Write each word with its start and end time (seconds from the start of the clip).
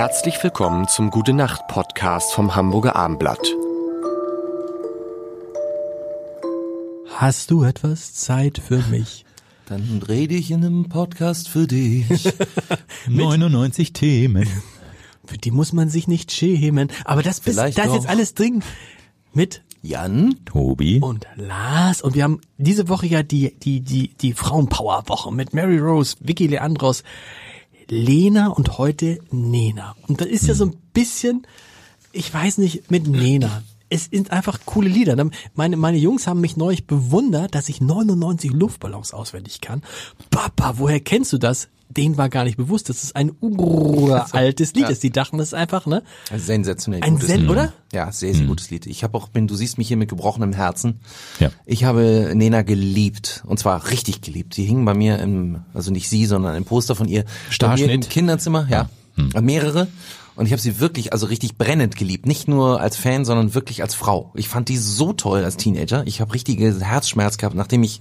Herzlich 0.00 0.42
willkommen 0.42 0.88
zum 0.88 1.10
Gute 1.10 1.34
Nacht 1.34 1.68
Podcast 1.68 2.32
vom 2.32 2.56
Hamburger 2.56 2.96
Armblatt. 2.96 3.54
Hast 7.16 7.50
du 7.50 7.64
etwas 7.64 8.14
Zeit 8.14 8.62
für 8.66 8.78
mich? 8.90 9.26
Dann 9.66 10.02
rede 10.08 10.36
ich 10.36 10.52
in 10.52 10.64
einem 10.64 10.88
Podcast 10.88 11.50
für 11.50 11.66
dich. 11.66 12.32
99 13.08 13.92
Themen. 13.92 14.48
Für 15.26 15.36
die 15.36 15.50
muss 15.50 15.74
man 15.74 15.90
sich 15.90 16.08
nicht 16.08 16.32
schämen. 16.32 16.88
Aber 17.04 17.22
das, 17.22 17.40
bist, 17.40 17.58
das 17.58 17.68
ist 17.68 17.76
jetzt 17.76 18.08
alles 18.08 18.32
drin 18.32 18.62
mit 19.34 19.62
Jan? 19.82 20.34
Tobi. 20.46 21.00
und 21.00 21.26
Lars. 21.36 22.00
Und 22.00 22.14
wir 22.14 22.24
haben 22.24 22.40
diese 22.56 22.88
Woche 22.88 23.06
ja 23.06 23.22
die, 23.22 23.54
die, 23.58 23.80
die, 23.80 24.14
die 24.14 24.32
Frauenpower-Woche 24.32 25.30
mit 25.30 25.52
Mary 25.52 25.78
Rose, 25.78 26.16
Vicky 26.20 26.46
Leandros, 26.46 27.02
Lena 27.90 28.48
und 28.48 28.78
heute 28.78 29.18
Nena. 29.30 29.96
Und 30.06 30.20
das 30.20 30.28
ist 30.28 30.46
ja 30.46 30.54
so 30.54 30.66
ein 30.66 30.76
bisschen, 30.92 31.46
ich 32.12 32.32
weiß 32.32 32.58
nicht, 32.58 32.90
mit 32.90 33.06
Nena. 33.06 33.62
Es 33.88 34.04
sind 34.04 34.30
einfach 34.30 34.60
coole 34.64 34.88
Lieder. 34.88 35.16
Meine, 35.54 35.76
meine 35.76 35.98
Jungs 35.98 36.28
haben 36.28 36.40
mich 36.40 36.56
neulich 36.56 36.86
bewundert, 36.86 37.54
dass 37.54 37.68
ich 37.68 37.80
99 37.80 38.52
Luftballons 38.52 39.12
auswendig 39.12 39.60
kann. 39.60 39.82
Papa, 40.30 40.74
woher 40.78 41.00
kennst 41.00 41.32
du 41.32 41.38
das? 41.38 41.68
Denen 41.90 42.16
war 42.16 42.28
gar 42.28 42.44
nicht 42.44 42.56
bewusst, 42.56 42.88
dass 42.88 43.02
es 43.02 43.14
ein 43.14 43.32
uraltes 43.40 44.72
Lied 44.74 44.88
ist. 44.88 45.02
Die 45.02 45.10
dachten, 45.10 45.38
das 45.38 45.48
ist 45.48 45.54
einfach, 45.54 45.86
ne? 45.86 46.02
Ein 46.30 46.38
sensationell 46.38 47.02
Ein 47.02 47.14
gutes 47.14 47.28
Sen, 47.28 47.40
Lied. 47.40 47.50
oder? 47.50 47.72
Ja, 47.92 48.12
sehr, 48.12 48.32
sehr 48.32 48.46
gutes 48.46 48.70
Lied. 48.70 48.86
Ich 48.86 49.02
habe 49.02 49.18
auch, 49.18 49.28
bin, 49.28 49.48
du 49.48 49.56
siehst 49.56 49.76
mich 49.76 49.88
hier 49.88 49.96
mit 49.96 50.08
gebrochenem 50.08 50.52
Herzen. 50.52 51.00
Ja. 51.40 51.50
Ich 51.66 51.82
habe 51.84 52.30
Nena 52.34 52.62
geliebt. 52.62 53.42
Und 53.44 53.58
zwar 53.58 53.90
richtig 53.90 54.20
geliebt. 54.20 54.54
Sie 54.54 54.64
hing 54.64 54.84
bei 54.84 54.94
mir 54.94 55.18
im, 55.18 55.62
also 55.74 55.90
nicht 55.90 56.08
sie, 56.08 56.26
sondern 56.26 56.54
ein 56.54 56.64
Poster 56.64 56.94
von 56.94 57.08
ihr. 57.08 57.24
Bei 57.24 57.28
mir 57.28 57.52
Starschnitt? 57.52 57.90
Im 57.90 58.00
Kinderzimmer, 58.08 58.68
ja. 58.70 58.88
Mehrere. 59.40 59.88
Und 60.40 60.46
ich 60.46 60.52
habe 60.52 60.62
sie 60.62 60.80
wirklich, 60.80 61.12
also 61.12 61.26
richtig 61.26 61.58
brennend 61.58 61.96
geliebt. 61.96 62.24
Nicht 62.24 62.48
nur 62.48 62.80
als 62.80 62.96
Fan, 62.96 63.26
sondern 63.26 63.52
wirklich 63.52 63.82
als 63.82 63.94
Frau. 63.94 64.32
Ich 64.34 64.48
fand 64.48 64.70
die 64.70 64.78
so 64.78 65.12
toll 65.12 65.44
als 65.44 65.58
Teenager. 65.58 66.02
Ich 66.06 66.22
habe 66.22 66.32
richtige 66.32 66.80
Herzschmerz 66.82 67.36
gehabt, 67.36 67.54
nachdem 67.54 67.82
ich 67.82 68.00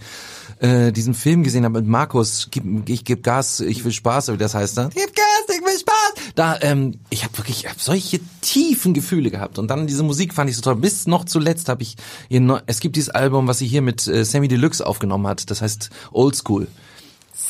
äh, 0.59 0.94
diesen 0.94 1.14
Film 1.16 1.44
gesehen 1.44 1.66
habe 1.66 1.81
mit 1.81 1.89
Markus, 1.89 2.47
gib, 2.49 2.88
ich 2.88 3.03
gebe 3.03 3.19
Gas, 3.22 3.59
ich 3.59 3.83
will 3.83 3.91
Spaß, 3.91 4.31
wie 4.31 4.38
das 4.38 4.55
heißt 4.55 4.77
da. 4.77 4.88
Gib 4.88 5.14
Gas, 5.14 5.53
ich 5.53 5.61
will 5.66 5.80
Spaß. 5.81 6.14
Da, 6.36 6.58
ähm, 6.61 6.99
ich 7.09 7.25
habe 7.25 7.38
wirklich 7.38 7.66
ich 7.66 7.69
hab 7.69 7.81
solche 7.81 8.22
tiefen 8.39 8.94
Gefühle 8.94 9.31
gehabt. 9.31 9.59
Und 9.59 9.67
dann 9.67 9.86
diese 9.86 10.03
Musik 10.03 10.33
fand 10.33 10.49
ich 10.49 10.55
so 10.55 10.61
toll. 10.61 10.77
Bis 10.77 11.08
noch 11.08 11.25
zuletzt 11.25 11.67
habe 11.67 11.83
ich 11.83 11.97
ihr 12.30 12.39
neu, 12.39 12.61
es 12.67 12.80
gibt 12.80 12.95
dieses 12.95 13.09
Album, 13.09 13.47
was 13.49 13.58
sie 13.58 13.67
hier 13.67 13.81
mit 13.81 14.08
äh, 14.08 14.23
Sammy 14.23 14.47
Deluxe 14.47 14.88
aufgenommen 14.88 15.27
hat. 15.27 15.52
Das 15.52 15.61
heißt 15.61 15.89
Old 16.14 16.38
School. 16.38 16.67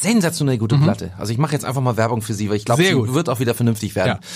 Sensationell 0.02 0.58
gute 0.58 0.78
Platte. 0.78 1.12
Also 1.18 1.34
ich 1.34 1.40
mache 1.40 1.52
jetzt 1.54 1.66
einfach 1.66 1.82
mal 1.82 1.98
Werbung 1.98 2.22
für 2.22 2.34
sie, 2.34 2.50
weil 2.50 2.56
ich 2.56 2.64
glaube, 2.64 2.84
Mhm. 2.84 2.88
Sie 2.88 2.94
gut. 2.94 3.14
wird 3.16 3.28
auch 3.28 3.40
wieder 3.42 3.54
vernünftig 3.54 3.96
werden. 3.96 4.20
Ja. 4.22 4.28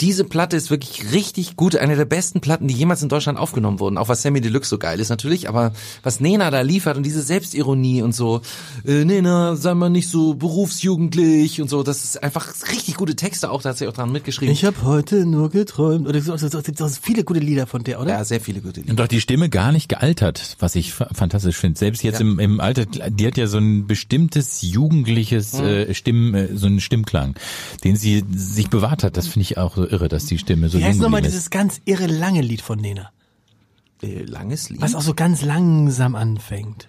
Diese 0.00 0.24
Platte 0.24 0.56
ist 0.56 0.68
wirklich 0.70 1.12
richtig 1.12 1.56
gut. 1.56 1.76
Eine 1.76 1.96
der 1.96 2.04
besten 2.04 2.40
Platten, 2.40 2.66
die 2.68 2.74
jemals 2.74 3.02
in 3.02 3.08
Deutschland 3.08 3.38
aufgenommen 3.38 3.78
wurden. 3.80 3.96
Auch 3.98 4.08
was 4.08 4.20
Sammy 4.20 4.40
Deluxe 4.40 4.68
so 4.68 4.78
geil 4.78 4.98
ist 5.00 5.08
natürlich. 5.08 5.48
Aber 5.48 5.72
was 6.02 6.20
Nena 6.20 6.50
da 6.50 6.60
liefert 6.62 6.96
und 6.96 7.04
diese 7.04 7.22
Selbstironie 7.22 8.02
und 8.02 8.14
so. 8.14 8.42
Äh, 8.84 9.04
Nena, 9.04 9.56
sei 9.56 9.74
mal 9.74 9.88
nicht 9.88 10.08
so 10.10 10.34
berufsjugendlich 10.34 11.60
und 11.62 11.70
so. 11.70 11.82
Das 11.82 12.04
ist 12.04 12.22
einfach 12.22 12.52
richtig 12.70 12.96
gute 12.96 13.16
Texte 13.16 13.50
auch. 13.50 13.62
Da 13.62 13.70
hat 13.70 13.78
sie 13.78 13.86
auch 13.86 13.92
dran 13.92 14.12
mitgeschrieben. 14.12 14.52
Ich 14.52 14.64
habe 14.64 14.82
heute 14.82 15.24
nur 15.24 15.50
geträumt. 15.50 16.06
Oder 16.08 16.20
so, 16.20 16.36
so, 16.36 16.48
so, 16.48 16.60
so 16.60 16.88
viele 16.88 17.24
gute 17.24 17.40
Lieder 17.40 17.66
von 17.66 17.82
der, 17.84 18.00
oder? 18.00 18.10
ja, 18.10 18.24
sehr 18.24 18.40
viele 18.40 18.60
gute 18.60 18.80
Lieder. 18.80 18.92
Und 18.92 19.00
auch 19.00 19.06
die 19.08 19.20
Stimme 19.20 19.48
gar 19.48 19.72
nicht 19.72 19.88
gealtert, 19.88 20.56
was 20.58 20.74
ich 20.74 20.92
fa- 20.92 21.08
fantastisch 21.14 21.56
finde. 21.56 21.78
Selbst 21.78 22.02
jetzt 22.02 22.20
Ja. 22.20 22.26
im, 22.26 22.38
im 22.38 22.60
Alter, 22.60 22.84
die 22.86 23.26
hat 23.26 23.36
ja 23.36 23.46
so 23.46 23.58
ein 23.58 23.86
bestimmtes 23.86 24.62
jugendliches 24.62 25.54
äh, 25.54 25.94
Stimm, 25.94 26.34
äh, 26.34 26.54
so 26.56 26.66
einen 26.66 26.80
Stimmklang, 26.80 27.34
den 27.84 27.96
sie 27.96 28.24
sich 28.34 28.68
bewahrt 28.68 29.02
hat. 29.04 29.16
Das 29.16 29.26
finde 29.26 29.42
ich 29.42 29.58
auch 29.58 29.76
so 29.76 29.85
irre, 29.86 30.08
dass 30.08 30.26
die 30.26 30.38
Stimme 30.38 30.68
so 30.68 30.78
Wie 30.78 30.84
heißt 30.84 30.94
jung 30.94 31.02
nochmal 31.04 31.20
geblieben 31.20 31.32
dieses 31.34 31.50
ganz 31.50 31.80
irre 31.84 32.06
lange 32.06 32.40
Lied 32.40 32.62
von 32.62 32.78
Nena? 32.78 33.10
Äh, 34.02 34.22
langes 34.22 34.70
Lied. 34.70 34.80
Was 34.80 34.94
auch 34.94 35.02
so 35.02 35.14
ganz 35.14 35.42
langsam 35.42 36.14
anfängt. 36.14 36.88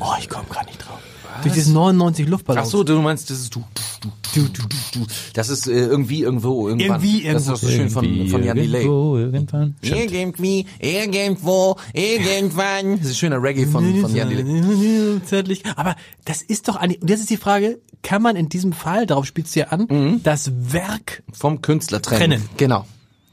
Oh, 0.00 0.12
ich 0.18 0.28
komme 0.28 0.46
gar 0.52 0.64
nicht 0.64 0.78
drauf. 0.78 0.98
Durch 1.42 1.54
diese 1.54 1.72
99 1.72 2.28
Luftballons. 2.28 2.66
Ach 2.66 2.70
so, 2.70 2.84
du 2.84 3.00
meinst, 3.00 3.30
das 3.30 3.40
ist 3.40 3.54
du, 3.54 3.64
du, 4.02 4.10
du, 4.34 4.48
du, 4.48 4.62
du, 4.68 4.76
du. 5.00 5.06
Das 5.32 5.48
ist 5.48 5.66
äh, 5.66 5.72
irgendwie 5.72 6.22
irgendwo 6.22 6.68
irgendwann. 6.68 7.00
Irgendwie 7.02 7.22
Das 7.22 7.42
ist 7.42 7.48
irgendwo. 7.48 7.52
auch 7.52 7.56
so 7.56 7.68
schön 7.68 7.90
von, 7.90 8.28
von 8.28 8.44
Jan 8.44 8.56
Delay. 8.56 8.82
Irgendwo, 8.82 9.16
irgendwann. 9.16 9.76
Irgendwie, 9.80 10.66
irgendwo, 10.78 11.76
irgendwann. 11.94 12.98
Das 12.98 13.08
ist 13.08 13.18
schöner 13.18 13.42
Reggae 13.42 13.66
von, 13.66 14.00
von 14.00 14.14
Jan 14.14 14.28
Delay. 14.28 15.20
Zärtlich. 15.24 15.62
Aber 15.76 15.96
das 16.26 16.42
ist 16.42 16.68
doch 16.68 16.76
eigentlich, 16.76 17.00
und 17.00 17.08
jetzt 17.08 17.20
ist 17.20 17.30
die 17.30 17.38
Frage, 17.38 17.80
kann 18.02 18.20
man 18.20 18.36
in 18.36 18.48
diesem 18.48 18.72
Fall, 18.72 19.06
darauf 19.06 19.24
spielst 19.24 19.56
du 19.56 19.60
ja 19.60 19.68
an, 19.68 20.20
das 20.22 20.50
Werk, 20.54 21.22
Vom 21.32 21.62
Künstler 21.62 22.02
trennen. 22.02 22.20
Trennen. 22.42 22.48
Genau. 22.58 22.84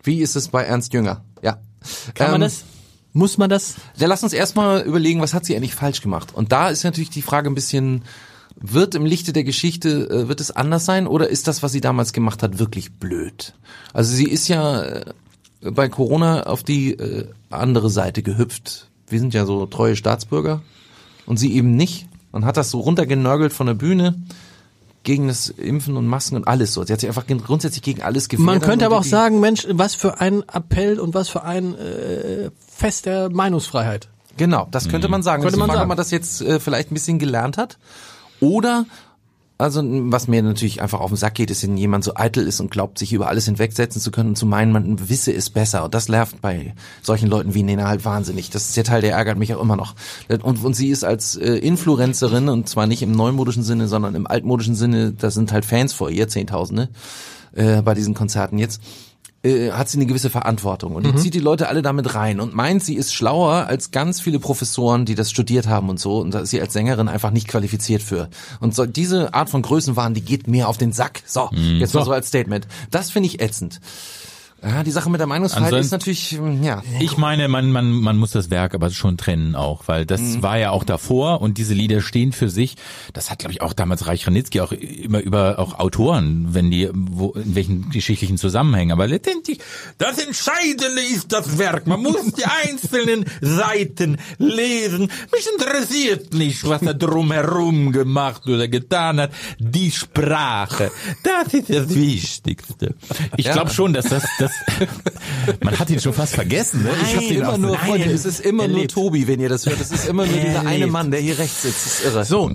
Wie 0.03 0.21
ist 0.21 0.35
es 0.35 0.47
bei 0.47 0.63
Ernst 0.63 0.93
Jünger? 0.93 1.23
Ja. 1.41 1.57
kann 2.13 2.31
man 2.31 2.35
Ähm, 2.35 2.41
das, 2.47 2.63
muss 3.13 3.37
man 3.37 3.49
das? 3.49 3.75
Ja, 3.97 4.07
lass 4.07 4.23
uns 4.23 4.33
erstmal 4.33 4.81
überlegen, 4.81 5.21
was 5.21 5.33
hat 5.33 5.45
sie 5.45 5.55
eigentlich 5.55 5.75
falsch 5.75 6.01
gemacht? 6.01 6.33
Und 6.33 6.51
da 6.51 6.69
ist 6.69 6.83
natürlich 6.83 7.09
die 7.09 7.21
Frage 7.21 7.49
ein 7.49 7.55
bisschen, 7.55 8.03
wird 8.55 8.95
im 8.95 9.05
Lichte 9.05 9.33
der 9.33 9.43
Geschichte, 9.43 10.09
äh, 10.09 10.27
wird 10.27 10.41
es 10.41 10.51
anders 10.51 10.85
sein 10.85 11.07
oder 11.07 11.29
ist 11.29 11.47
das, 11.47 11.63
was 11.63 11.71
sie 11.71 11.81
damals 11.81 12.13
gemacht 12.13 12.43
hat, 12.43 12.59
wirklich 12.59 12.93
blöd? 12.93 13.53
Also 13.93 14.13
sie 14.13 14.27
ist 14.27 14.47
ja 14.47 14.83
äh, 14.83 15.05
bei 15.61 15.89
Corona 15.89 16.43
auf 16.43 16.63
die 16.63 16.91
äh, 16.93 17.27
andere 17.49 17.89
Seite 17.89 18.21
gehüpft. 18.21 18.89
Wir 19.07 19.19
sind 19.19 19.33
ja 19.33 19.45
so 19.45 19.65
treue 19.65 19.95
Staatsbürger 19.95 20.61
und 21.25 21.37
sie 21.37 21.53
eben 21.53 21.75
nicht 21.75 22.07
und 22.31 22.45
hat 22.45 22.57
das 22.57 22.69
so 22.69 22.79
runtergenörgelt 22.79 23.53
von 23.53 23.67
der 23.67 23.73
Bühne 23.73 24.21
gegen 25.09 25.27
das 25.27 25.49
Impfen 25.49 25.97
und 25.97 26.05
Masken 26.05 26.35
und 26.35 26.47
alles 26.47 26.71
so. 26.71 26.83
Sie 26.83 26.93
hat 26.93 26.99
sich 26.99 27.09
einfach 27.09 27.25
grundsätzlich 27.25 27.81
gegen 27.81 28.03
alles 28.03 28.29
gefährdet. 28.29 28.45
Man 28.45 28.61
könnte 28.61 28.85
und 28.85 28.91
aber 28.91 28.99
auch 28.99 29.03
sagen, 29.03 29.39
Mensch, 29.39 29.65
was 29.71 29.95
für 29.95 30.21
ein 30.21 30.43
Appell 30.53 30.99
und 30.99 31.15
was 31.15 31.29
für 31.29 31.41
ein 31.41 31.73
äh, 31.73 32.51
Fest 32.71 33.07
der 33.07 33.31
Meinungsfreiheit. 33.31 34.07
Genau, 34.37 34.67
das 34.69 34.87
könnte 34.87 35.07
man 35.07 35.23
sagen. 35.23 35.41
Könnte 35.41 35.57
Könnte 35.57 35.67
man 35.67 35.75
sagen. 35.75 35.81
ob 35.81 35.87
man 35.87 35.97
das 35.97 36.11
jetzt 36.11 36.43
äh, 36.43 36.59
vielleicht 36.59 36.91
ein 36.91 36.93
bisschen 36.93 37.17
gelernt 37.17 37.57
hat. 37.57 37.79
Oder, 38.39 38.85
also 39.59 39.83
was 39.83 40.29
mir 40.29 40.41
natürlich 40.41 40.81
einfach 40.81 41.01
auf 41.01 41.11
den 41.11 41.17
Sack 41.17 41.35
geht, 41.35 41.51
ist, 41.51 41.63
wenn 41.63 41.75
jemand 41.75 42.05
so 42.05 42.13
eitel 42.15 42.47
ist 42.47 42.61
und 42.61 42.71
glaubt, 42.71 42.97
sich 42.97 43.11
über 43.11 43.27
alles 43.27 43.43
hinwegsetzen 43.43 44.01
zu 44.01 44.09
können 44.09 44.29
und 44.29 44.35
zu 44.37 44.45
meinen, 44.45 44.71
man 44.71 45.09
wisse 45.09 45.33
es 45.33 45.49
besser. 45.49 45.83
Und 45.83 45.93
das 45.93 46.07
nervt 46.07 46.39
bei 46.39 46.73
solchen 47.01 47.27
Leuten 47.27 47.53
wie 47.53 47.63
Nena 47.63 47.89
halt 47.89 48.05
wahnsinnig. 48.05 48.49
Das 48.49 48.69
ist 48.69 48.77
der 48.77 48.85
Teil, 48.85 49.01
der 49.01 49.15
ärgert 49.15 49.37
mich 49.37 49.53
auch 49.53 49.61
immer 49.61 49.75
noch. 49.75 49.95
Und, 50.29 50.63
und 50.63 50.73
sie 50.75 50.87
ist 50.87 51.03
als 51.03 51.35
äh, 51.35 51.55
Influencerin, 51.55 52.47
und 52.47 52.69
zwar 52.69 52.87
nicht 52.87 53.01
im 53.01 53.11
neumodischen 53.11 53.63
Sinne, 53.63 53.89
sondern 53.89 54.15
im 54.15 54.27
altmodischen 54.27 54.75
Sinne, 54.75 55.11
da 55.11 55.29
sind 55.29 55.51
halt 55.51 55.65
Fans 55.65 55.91
vor 55.91 56.09
ihr, 56.09 56.29
Zehntausende, 56.29 56.87
äh, 57.51 57.81
bei 57.81 57.93
diesen 57.95 58.13
Konzerten 58.13 58.59
jetzt 58.59 58.81
äh, 59.43 59.71
hat 59.71 59.89
sie 59.89 59.97
eine 59.97 60.05
gewisse 60.05 60.29
Verantwortung 60.29 60.95
und 60.95 61.05
die 61.05 61.15
zieht 61.15 61.33
die 61.33 61.39
Leute 61.39 61.69
alle 61.69 61.81
damit 61.81 62.15
rein 62.15 62.39
und 62.39 62.53
meint, 62.53 62.83
sie 62.83 62.95
ist 62.95 63.13
schlauer 63.13 63.67
als 63.67 63.91
ganz 63.91 64.19
viele 64.19 64.39
Professoren, 64.39 65.05
die 65.05 65.15
das 65.15 65.31
studiert 65.31 65.67
haben 65.67 65.89
und 65.89 65.99
so 65.99 66.19
und 66.19 66.33
da 66.33 66.39
ist 66.39 66.49
sie 66.49 66.61
als 66.61 66.73
Sängerin 66.73 67.07
einfach 67.07 67.31
nicht 67.31 67.47
qualifiziert 67.47 68.01
für. 68.01 68.29
Und 68.59 68.75
so, 68.75 68.85
diese 68.85 69.33
Art 69.33 69.49
von 69.49 69.61
Größenwahn, 69.61 70.13
die 70.13 70.21
geht 70.21 70.47
mir 70.47 70.67
auf 70.67 70.77
den 70.77 70.91
Sack. 70.91 71.21
So, 71.25 71.49
jetzt 71.53 71.93
mal 71.93 72.05
so 72.05 72.11
als 72.11 72.27
Statement. 72.27 72.67
Das 72.91 73.11
finde 73.11 73.27
ich 73.27 73.41
ätzend. 73.41 73.79
Ja, 74.61 74.83
die 74.83 74.91
Sache 74.91 75.09
mit 75.09 75.19
der 75.19 75.27
Meinungsfreiheit 75.27 75.67
Ansonsten- 75.73 75.85
ist 75.85 75.91
natürlich, 75.91 76.33
ähm, 76.33 76.63
ja. 76.63 76.83
Ich 76.99 77.17
meine, 77.17 77.47
man, 77.47 77.71
man, 77.71 77.91
man 77.91 78.17
muss 78.17 78.31
das 78.31 78.49
Werk 78.49 78.73
aber 78.75 78.89
schon 78.89 79.17
trennen 79.17 79.55
auch, 79.55 79.83
weil 79.87 80.05
das 80.05 80.19
Mhm. 80.21 80.43
war 80.43 80.57
ja 80.57 80.71
auch 80.71 80.83
davor 80.83 81.41
und 81.41 81.57
diese 81.57 81.73
Lieder 81.73 82.01
stehen 82.01 82.31
für 82.33 82.49
sich. 82.49 82.75
Das 83.13 83.29
hat, 83.31 83.39
glaube 83.39 83.53
ich, 83.53 83.61
auch 83.61 83.73
damals 83.73 84.07
Reich 84.07 84.27
Ranitzky 84.27 84.61
auch 84.61 84.71
immer 84.71 85.19
über 85.21 85.59
auch 85.59 85.79
Autoren, 85.79 86.47
wenn 86.53 86.71
die, 86.71 86.89
wo, 86.93 87.31
in 87.31 87.55
welchen 87.55 87.89
geschichtlichen 87.89 88.37
Zusammenhängen. 88.37 88.91
Aber 88.91 89.07
letztendlich, 89.07 89.59
das 89.97 90.17
Entscheidende 90.17 91.01
ist 91.13 91.31
das 91.31 91.57
Werk. 91.57 91.87
Man 91.87 92.01
muss 92.01 92.17
die 92.33 92.43
einzelnen 92.67 93.25
Seiten 93.41 94.17
lesen. 94.37 95.09
Mich 95.31 95.47
interessiert 95.57 96.33
nicht, 96.33 96.67
was 96.67 96.81
er 96.81 96.93
drumherum 96.95 97.91
gemacht 97.91 98.45
oder 98.47 98.67
getan 98.67 99.21
hat. 99.21 99.31
Die 99.59 99.91
Sprache, 99.91 100.91
das 101.23 101.53
ist 101.53 101.69
das 101.69 101.95
Wichtigste. 101.95 102.95
Ich 103.37 103.45
Ja. 103.45 103.53
glaube 103.53 103.71
schon, 103.71 103.93
dass 103.93 104.05
das, 104.09 104.23
das 104.39 104.48
man 105.63 105.77
hat 105.79 105.89
ihn 105.89 105.99
schon 105.99 106.13
fast 106.13 106.35
vergessen. 106.35 106.83
Ne? 106.83 106.89
Ich 107.03 107.15
hab 107.15 107.21
den 107.21 107.37
immer 107.37 107.53
auch 107.53 107.57
nur, 107.57 107.77
Freunde, 107.77 108.09
es 108.11 108.25
ist 108.25 108.39
immer 108.41 108.67
nur. 108.67 108.87
Tobi, 108.87 109.27
wenn 109.27 109.39
ihr 109.39 109.49
das 109.49 109.65
hört. 109.65 109.79
Es 109.79 109.91
ist 109.91 110.07
immer 110.07 110.25
nur 110.25 110.37
dieser 110.37 110.65
eine. 110.65 110.87
Mann, 110.87 111.11
der 111.11 111.19
hier 111.19 111.37
rechts 111.37 111.61
sitzt. 111.63 111.85
Das 111.85 111.99
ist 111.99 112.05
irre. 112.05 112.25
So, 112.25 112.49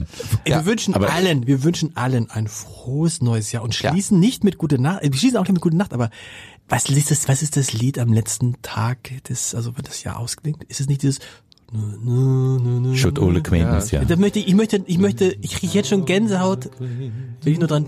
Ja, 0.46 0.58
wir 0.60 0.66
wünschen 0.66 0.94
aber- 0.94 1.12
allen, 1.12 1.46
wir 1.46 1.62
wünschen 1.64 1.96
allen 1.96 2.30
ein 2.30 2.48
frohes 2.48 3.20
neues 3.22 3.52
Jahr 3.52 3.62
und 3.62 3.74
schließen 3.74 4.18
nicht 4.20 4.44
mit 4.44 4.58
gute 4.58 4.78
Nacht, 4.80 5.02
wir 5.02 5.12
schließen 5.14 5.36
auch 5.38 5.42
nicht 5.42 5.52
mit 5.52 5.62
gute 5.62 5.76
Nacht, 5.76 5.92
aber 5.92 6.10
was 6.68 6.86
ist 6.88 7.10
das, 7.10 7.28
was 7.28 7.42
ist 7.42 7.56
das 7.56 7.72
Lied 7.72 7.98
am 7.98 8.12
letzten 8.12 8.54
Tag 8.62 9.10
des, 9.28 9.54
also 9.54 9.76
wenn 9.76 9.84
das 9.84 10.02
Jahr 10.02 10.18
ausklingt? 10.18 10.64
Ist 10.64 10.80
es 10.80 10.86
nicht 10.88 11.02
dieses 11.02 11.18
Should 12.94 13.18
all 13.18 13.36
acquaintance, 13.36 13.94
ja. 13.96 14.04
Da 14.04 14.16
möchte 14.16 14.38
ich, 14.38 14.46
ich 14.48 14.54
möchte, 14.54 14.82
ich 14.86 14.98
möchte, 14.98 15.36
ich 15.40 15.56
kriege 15.56 15.72
jetzt 15.72 15.88
schon 15.88 16.04
Gänsehaut, 16.04 16.70
wenn 16.78 17.52
ich 17.52 17.58
nur 17.58 17.66
dran. 17.68 17.86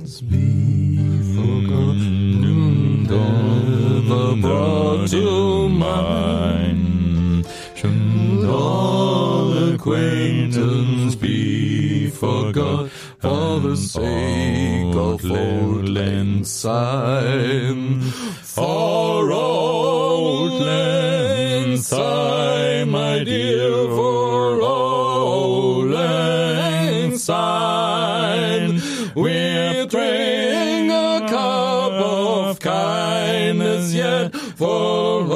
To 5.08 5.68
mine. 5.68 7.44
Should 7.74 8.44
all 8.48 9.74
acquaintance 9.74 11.14
be 11.14 12.10
forgot? 12.10 12.90
For 13.20 13.60
the 13.60 13.76
sake 13.76 14.94
of 14.94 15.24
old 15.24 15.88
lang 15.88 16.44
syne, 16.44 18.00
for 18.42 19.32
old 19.32 20.60
lang 20.60 21.76
syne, 21.76 22.90
my 22.90 23.24
dear, 23.24 23.86
for 23.88 24.60
old 24.60 25.90
lang 25.90 27.16
syne, 27.16 28.80
we're 29.14 29.86
praying 29.86 30.90
a 30.90 31.26
cup 31.28 31.92
of 31.92 32.58
kindness 32.60 33.94
yet 33.94 34.34
for 34.56 35.26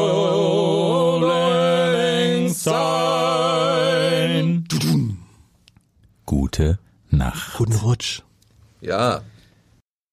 lang 1.21 2.49
syne. 2.49 2.81
Gute 6.25 6.79
Nacht. 7.11 7.59
Guten 7.59 7.75
Rutsch. 7.75 8.23
Ja, 8.81 9.21